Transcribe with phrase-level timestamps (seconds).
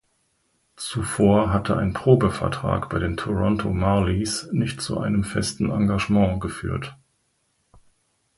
[0.77, 6.97] Zuvor hatte ein Probevertrag bei den Toronto Marlies nicht zu einem festen Engagement geführt.